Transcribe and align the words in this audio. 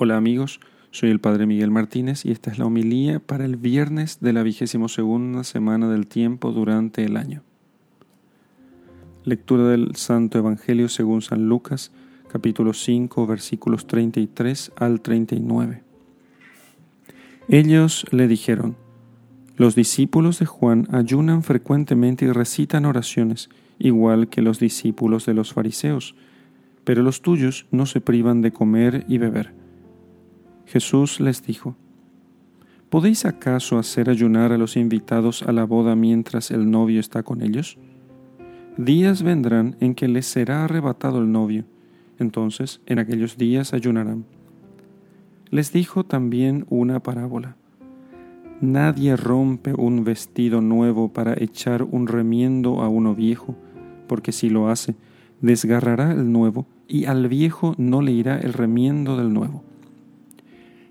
Hola 0.00 0.16
amigos, 0.16 0.60
soy 0.92 1.10
el 1.10 1.18
Padre 1.18 1.44
Miguel 1.44 1.72
Martínez 1.72 2.24
y 2.24 2.30
esta 2.30 2.52
es 2.52 2.58
la 2.60 2.66
homilía 2.66 3.18
para 3.18 3.44
el 3.44 3.56
viernes 3.56 4.20
de 4.20 4.32
la 4.32 4.44
vigésimo 4.44 4.88
segunda 4.88 5.42
semana 5.42 5.88
del 5.90 6.06
tiempo 6.06 6.52
durante 6.52 7.04
el 7.04 7.16
año. 7.16 7.42
Lectura 9.24 9.64
del 9.64 9.96
Santo 9.96 10.38
Evangelio 10.38 10.88
según 10.88 11.20
San 11.20 11.48
Lucas, 11.48 11.90
capítulo 12.28 12.74
5, 12.74 13.26
versículos 13.26 13.88
33 13.88 14.70
al 14.76 15.00
39. 15.00 15.82
Ellos 17.48 18.06
le 18.12 18.28
dijeron, 18.28 18.76
los 19.56 19.74
discípulos 19.74 20.38
de 20.38 20.46
Juan 20.46 20.86
ayunan 20.92 21.42
frecuentemente 21.42 22.24
y 22.24 22.30
recitan 22.30 22.84
oraciones, 22.84 23.48
igual 23.80 24.28
que 24.28 24.42
los 24.42 24.60
discípulos 24.60 25.26
de 25.26 25.34
los 25.34 25.52
fariseos, 25.52 26.14
pero 26.84 27.02
los 27.02 27.20
tuyos 27.20 27.66
no 27.72 27.84
se 27.84 28.00
privan 28.00 28.42
de 28.42 28.52
comer 28.52 29.04
y 29.08 29.18
beber. 29.18 29.57
Jesús 30.68 31.18
les 31.18 31.42
dijo, 31.42 31.76
¿Podéis 32.90 33.24
acaso 33.24 33.78
hacer 33.78 34.10
ayunar 34.10 34.52
a 34.52 34.58
los 34.58 34.76
invitados 34.76 35.42
a 35.42 35.52
la 35.52 35.64
boda 35.64 35.96
mientras 35.96 36.50
el 36.50 36.70
novio 36.70 37.00
está 37.00 37.22
con 37.22 37.40
ellos? 37.40 37.78
Días 38.76 39.22
vendrán 39.22 39.76
en 39.80 39.94
que 39.94 40.08
les 40.08 40.26
será 40.26 40.64
arrebatado 40.64 41.20
el 41.20 41.32
novio, 41.32 41.64
entonces 42.18 42.82
en 42.84 42.98
aquellos 42.98 43.38
días 43.38 43.72
ayunarán. 43.72 44.26
Les 45.48 45.72
dijo 45.72 46.04
también 46.04 46.66
una 46.68 47.00
parábola. 47.00 47.56
Nadie 48.60 49.16
rompe 49.16 49.72
un 49.72 50.04
vestido 50.04 50.60
nuevo 50.60 51.14
para 51.14 51.32
echar 51.42 51.82
un 51.82 52.06
remiendo 52.06 52.82
a 52.82 52.90
uno 52.90 53.14
viejo, 53.14 53.56
porque 54.06 54.32
si 54.32 54.50
lo 54.50 54.68
hace, 54.68 54.96
desgarrará 55.40 56.12
el 56.12 56.30
nuevo 56.30 56.66
y 56.86 57.06
al 57.06 57.26
viejo 57.28 57.74
no 57.78 58.02
le 58.02 58.12
irá 58.12 58.38
el 58.38 58.52
remiendo 58.52 59.16
del 59.16 59.32
nuevo 59.32 59.64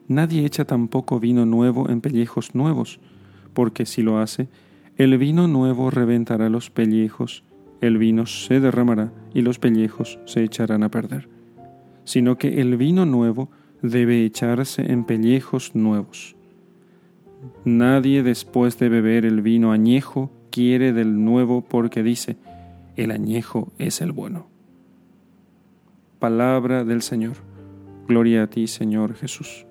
Nadie 0.07 0.45
echa 0.45 0.65
tampoco 0.65 1.19
vino 1.19 1.45
nuevo 1.45 1.89
en 1.89 2.01
pellejos 2.01 2.55
nuevos, 2.55 2.99
porque 3.53 3.85
si 3.85 4.01
lo 4.01 4.19
hace, 4.19 4.47
el 4.97 5.17
vino 5.17 5.47
nuevo 5.47 5.91
reventará 5.91 6.49
los 6.49 6.69
pellejos, 6.69 7.43
el 7.81 7.97
vino 7.97 8.25
se 8.25 8.59
derramará 8.59 9.11
y 9.33 9.41
los 9.41 9.59
pellejos 9.59 10.17
se 10.25 10.43
echarán 10.43 10.83
a 10.83 10.89
perder, 10.89 11.29
sino 12.03 12.37
que 12.37 12.61
el 12.61 12.77
vino 12.77 13.05
nuevo 13.05 13.49
debe 13.81 14.23
echarse 14.23 14.91
en 14.91 15.03
pellejos 15.03 15.75
nuevos. 15.75 16.35
Nadie 17.65 18.23
después 18.23 18.79
de 18.79 18.89
beber 18.89 19.25
el 19.25 19.41
vino 19.41 19.71
añejo 19.71 20.31
quiere 20.49 20.93
del 20.93 21.23
nuevo 21.23 21.61
porque 21.61 22.01
dice, 22.01 22.37
el 22.95 23.11
añejo 23.11 23.71
es 23.77 24.01
el 24.01 24.11
bueno. 24.11 24.47
Palabra 26.19 26.83
del 26.83 27.03
Señor. 27.03 27.35
Gloria 28.07 28.43
a 28.43 28.47
ti, 28.47 28.65
Señor 28.65 29.13
Jesús. 29.13 29.66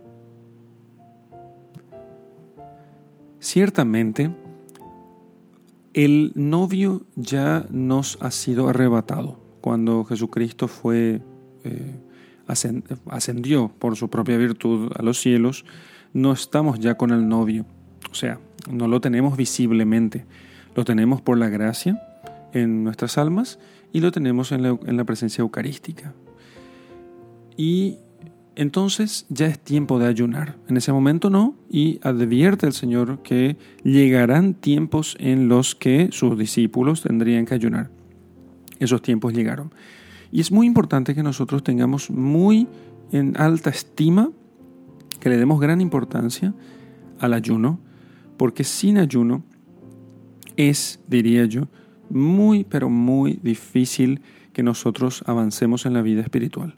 Ciertamente, 3.47 4.33
el 5.95 6.33
novio 6.35 7.07
ya 7.15 7.65
nos 7.71 8.19
ha 8.21 8.33
sido 8.33 8.69
arrebatado 8.69 9.39
cuando 9.61 10.05
Jesucristo 10.05 10.67
fue 10.67 11.23
eh, 11.63 11.95
ascendió 13.09 13.69
por 13.79 13.95
su 13.95 14.11
propia 14.11 14.37
virtud 14.37 14.91
a 14.97 15.03
los 15.03 15.21
cielos. 15.21 15.65
No 16.13 16.33
estamos 16.33 16.81
ya 16.81 16.97
con 16.97 17.13
el 17.13 17.29
novio, 17.29 17.67
o 18.11 18.17
sea, 18.17 18.41
no 18.69 18.89
lo 18.89 19.01
tenemos 19.01 19.37
visiblemente, 19.37 20.27
lo 20.75 20.85
tenemos 20.85 21.21
por 21.21 21.39
la 21.39 21.49
gracia 21.49 22.03
en 22.53 22.83
nuestras 22.83 23.17
almas 23.17 23.61
y 23.93 24.01
lo 24.01 24.11
tenemos 24.11 24.51
en 24.51 24.63
la, 24.65 24.71
en 24.71 24.97
la 24.97 25.05
presencia 25.05 25.43
eucarística. 25.43 26.15
Y 27.57 27.99
entonces 28.57 29.27
ya 29.29 29.47
es 29.47 29.59
tiempo 29.59 29.99
de 29.99 30.07
ayunar. 30.07 30.57
En 30.67 30.79
ese 30.79 30.91
momento 30.91 31.29
no, 31.29 31.55
y 31.71 32.01
advierte 32.03 32.67
el 32.67 32.73
Señor 32.73 33.23
que 33.23 33.59
llegarán 33.85 34.55
tiempos 34.55 35.15
en 35.21 35.49
los 35.49 35.75
que 35.75 36.09
sus 36.11 36.37
discípulos 36.39 37.03
tendrían 37.03 37.45
que 37.45 37.55
ayunar. 37.55 37.91
Esos 38.79 39.03
tiempos 39.03 39.35
llegaron. 39.35 39.73
Y 40.33 40.41
es 40.41 40.51
muy 40.51 40.67
importante 40.67 41.15
que 41.15 41.23
nosotros 41.23 41.63
tengamos 41.63 42.11
muy 42.11 42.67
en 43.13 43.37
alta 43.37 43.71
estima, 43.71 44.31
que 45.21 45.29
le 45.29 45.37
demos 45.37 45.61
gran 45.61 45.83
importancia 45.83 46.55
al 47.21 47.35
ayuno, 47.35 47.79
porque 48.39 48.65
sin 48.65 48.97
ayuno 48.97 49.45
es, 50.57 51.01
diría 51.07 51.45
yo, 51.45 51.69
muy, 52.09 52.65
pero 52.65 52.89
muy 52.89 53.39
difícil 53.43 54.23
que 54.55 54.63
nosotros 54.63 55.23
avancemos 55.27 55.85
en 55.85 55.93
la 55.93 56.01
vida 56.01 56.23
espiritual 56.23 56.77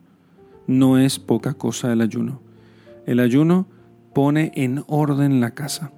no 0.68 0.98
es 0.98 1.18
poca 1.18 1.54
cosa 1.54 1.92
el 1.92 2.00
ayuno. 2.00 2.40
El 3.06 3.18
ayuno 3.18 3.66
pone 4.14 4.52
en 4.54 4.84
orden 4.86 5.40
la 5.40 5.52
casa. 5.52 5.90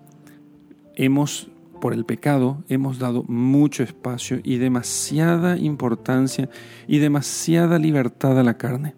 Hemos, 0.94 1.50
por 1.80 1.92
el 1.92 2.04
pecado, 2.06 2.62
hemos 2.68 2.98
dado 2.98 3.24
mucho 3.26 3.82
espacio 3.82 4.40
y 4.44 4.56
demasiada 4.56 5.58
importancia 5.58 6.48
y 6.86 6.98
demasiada 6.98 7.78
libertad 7.78 8.38
a 8.38 8.44
la 8.44 8.56
carne. 8.56 8.94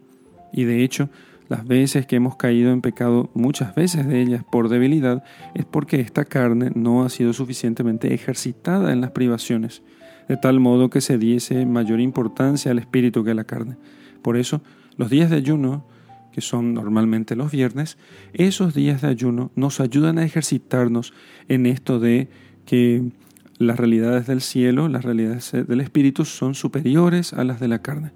Y 0.52 0.64
de 0.64 0.84
hecho, 0.84 1.08
las 1.48 1.66
veces 1.66 2.06
que 2.06 2.16
hemos 2.16 2.36
caído 2.36 2.70
en 2.70 2.82
pecado, 2.82 3.30
muchas 3.32 3.74
veces 3.74 4.06
de 4.06 4.20
ellas 4.20 4.44
por 4.50 4.68
debilidad, 4.68 5.24
es 5.54 5.64
porque 5.64 6.00
esta 6.00 6.26
carne 6.26 6.70
no 6.74 7.02
ha 7.02 7.08
sido 7.08 7.32
suficientemente 7.32 8.12
ejercitada 8.12 8.92
en 8.92 9.00
las 9.00 9.12
privaciones, 9.12 9.82
de 10.28 10.36
tal 10.36 10.60
modo 10.60 10.90
que 10.90 11.00
se 11.00 11.16
diese 11.16 11.64
mayor 11.64 12.00
importancia 12.00 12.70
al 12.70 12.78
espíritu 12.78 13.24
que 13.24 13.30
a 13.30 13.34
la 13.34 13.44
carne. 13.44 13.76
Por 14.22 14.36
eso, 14.36 14.62
los 15.02 15.10
días 15.10 15.30
de 15.30 15.36
ayuno, 15.36 15.84
que 16.30 16.40
son 16.40 16.74
normalmente 16.74 17.34
los 17.34 17.50
viernes, 17.50 17.98
esos 18.34 18.72
días 18.72 19.02
de 19.02 19.08
ayuno 19.08 19.50
nos 19.56 19.80
ayudan 19.80 20.16
a 20.16 20.24
ejercitarnos 20.24 21.12
en 21.48 21.66
esto 21.66 21.98
de 21.98 22.28
que 22.66 23.10
las 23.58 23.80
realidades 23.80 24.28
del 24.28 24.40
cielo, 24.40 24.86
las 24.86 25.04
realidades 25.04 25.50
del 25.50 25.80
espíritu 25.80 26.24
son 26.24 26.54
superiores 26.54 27.32
a 27.32 27.42
las 27.42 27.58
de 27.58 27.66
la 27.66 27.82
carne. 27.82 28.12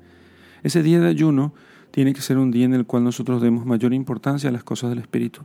Ese 0.62 0.84
día 0.84 1.00
de 1.00 1.08
ayuno 1.08 1.54
tiene 1.91 2.14
que 2.14 2.20
ser 2.20 2.38
un 2.38 2.52
día 2.52 2.66
en 2.66 2.75
el 2.75 2.86
cual 2.86 3.02
nosotros 3.02 3.42
demos 3.42 3.66
mayor 3.66 3.92
importancia 3.92 4.48
a 4.48 4.52
las 4.52 4.62
cosas 4.62 4.91
del 4.91 5.00
espíritu, 5.00 5.41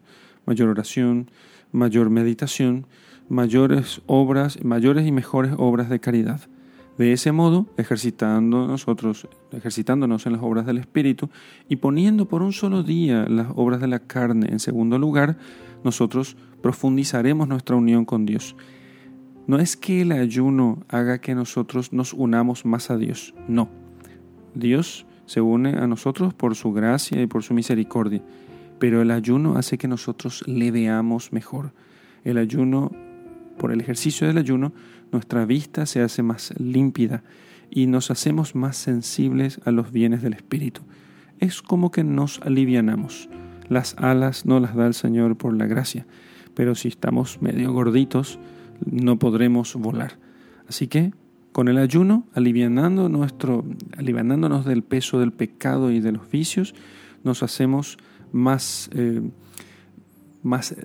mayor 0.46 0.70
oración, 0.70 1.32
mayor 1.72 2.12
meditación, 2.12 2.86
mayores 3.30 4.04
obras, 4.06 4.64
mayores 4.64 5.08
y 5.08 5.12
mejores 5.12 5.54
obras 5.58 5.90
de 5.90 6.00
caridad. 6.00 6.42
De 7.02 7.14
ese 7.14 7.32
modo, 7.32 7.66
ejercitando 7.78 8.68
nosotros, 8.68 9.28
ejercitándonos 9.52 10.28
en 10.28 10.34
las 10.34 10.44
obras 10.44 10.68
del 10.68 10.78
Espíritu 10.78 11.32
y 11.68 11.78
poniendo 11.78 12.28
por 12.28 12.44
un 12.44 12.54
solo 12.54 12.84
día 12.84 13.26
las 13.28 13.48
obras 13.56 13.82
de 13.82 13.88
la 13.88 13.98
carne 13.98 14.50
en 14.52 14.60
segundo 14.60 15.00
lugar, 15.00 15.36
nosotros 15.84 16.38
profundizaremos 16.62 17.48
nuestra 17.48 17.76
unión 17.76 18.06
con 18.06 18.28
Dios. 18.28 18.56
No 19.48 19.58
es 19.58 19.76
que 19.78 20.04
el 20.04 20.12
ayuno 20.12 20.84
haga 20.90 21.18
que 21.18 21.34
nosotros 21.34 21.92
nos 21.92 22.14
unamos 22.14 22.66
más 22.66 22.92
a 22.92 22.98
Dios, 22.98 23.34
no. 23.48 23.68
Dios 24.54 25.08
se 25.26 25.42
une 25.42 25.70
a 25.70 25.88
nosotros 25.88 26.36
por 26.36 26.54
su 26.54 26.72
gracia 26.72 27.20
y 27.20 27.26
por 27.26 27.42
su 27.42 27.56
misericordia, 27.56 28.22
pero 28.78 29.02
el 29.02 29.10
ayuno 29.10 29.58
hace 29.58 29.80
que 29.80 29.88
nosotros 29.88 30.44
le 30.46 30.70
veamos 30.70 31.34
mejor. 31.34 31.74
El 32.24 32.38
ayuno 32.38 32.92
por 33.58 33.72
el 33.72 33.82
ejercicio 33.82 34.28
del 34.28 34.38
ayuno, 34.38 34.74
nuestra 35.12 35.46
vista 35.46 35.86
se 35.86 36.02
hace 36.02 36.24
más 36.24 36.54
límpida 36.58 37.24
y 37.70 37.88
nos 37.88 38.12
hacemos 38.12 38.56
más 38.56 38.78
sensibles 38.78 39.60
a 39.66 39.72
los 39.72 39.92
bienes 39.92 40.22
del 40.22 40.34
Espíritu. 40.34 40.82
Es 41.40 41.62
como 41.62 41.92
que 41.92 42.04
nos 42.04 42.40
alivianamos. 42.42 43.30
Las 43.70 43.96
alas 43.98 44.46
no 44.46 44.60
las 44.60 44.76
da 44.76 44.88
el 44.88 44.94
Señor 44.94 45.38
por 45.38 45.56
la 45.56 45.66
gracia, 45.66 46.06
pero 46.54 46.76
si 46.76 46.90
estamos 46.90 47.42
medio 47.42 47.72
gorditos, 47.72 48.40
no 48.86 49.18
podremos 49.18 49.76
volar. 49.76 50.18
Así 50.68 50.88
que 50.88 51.14
con 51.52 51.68
el 51.68 51.78
ayuno, 51.78 52.26
alivianando 52.34 53.10
nuestro, 53.10 53.66
alivianándonos 53.98 54.66
del 54.66 54.84
peso 54.84 55.20
del 55.20 55.32
pecado 55.34 55.92
y 55.92 56.00
de 56.00 56.12
los 56.12 56.30
vicios, 56.30 56.74
nos 57.24 57.44
hacemos 57.44 57.98
más, 58.32 58.90
eh, 58.94 59.22
más 60.44 60.76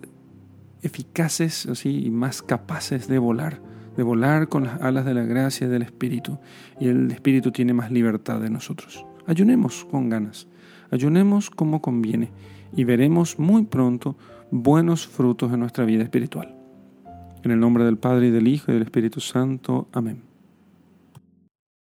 eficaces 0.83 1.67
así, 1.67 2.07
y 2.07 2.11
más 2.11 2.43
capaces 2.43 3.09
de 3.09 3.19
volar, 3.19 3.61
de 3.97 4.03
volar 4.03 4.49
con 4.49 4.65
las 4.65 4.81
alas 4.81 5.05
de 5.05 5.15
la 5.15 5.25
gracia 5.25 5.69
del 5.69 5.83
Espíritu. 5.83 6.39
Y 6.81 6.89
el 6.89 7.11
Espíritu 7.11 7.53
tiene 7.53 7.73
más 7.73 7.91
libertad 7.91 8.41
de 8.41 8.51
nosotros. 8.51 9.05
Ayunemos 9.27 9.85
con 9.85 10.09
ganas, 10.09 10.47
ayunemos 10.91 11.51
como 11.51 11.83
conviene 11.83 12.31
y 12.75 12.85
veremos 12.85 13.39
muy 13.39 13.65
pronto 13.65 14.17
buenos 14.51 15.07
frutos 15.07 15.53
en 15.53 15.61
nuestra 15.61 15.85
vida 15.85 16.03
espiritual. 16.03 16.55
En 17.43 17.51
el 17.51 17.61
nombre 17.61 17.85
del 17.85 17.99
Padre 17.99 18.29
y 18.29 18.31
del 18.31 18.49
Hijo 18.49 18.71
y 18.71 18.75
del 18.75 18.83
Espíritu 18.83 19.21
Santo. 19.21 19.89
Amén. 19.93 20.36